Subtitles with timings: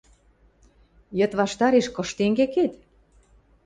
[1.17, 2.73] —Йыд ваштареш кыш тенге кет?